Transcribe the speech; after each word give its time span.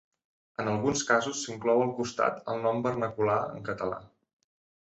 En 0.63 0.69
alguns 0.71 1.03
casos 1.09 1.43
s'inclou 1.43 1.83
al 1.83 1.93
costat 1.99 2.41
el 2.55 2.65
nom 2.65 2.83
vernacular 2.89 3.39
en 3.59 3.65
català. 3.73 4.01